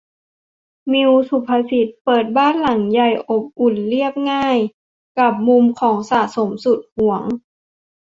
[0.91, 4.57] มิว ศุภศิษฏ์ เปิดบ้านหลังใหญ่ อบอุ่น เรียบง่าย
[5.19, 7.23] กับมุมของสะสมสุดหวง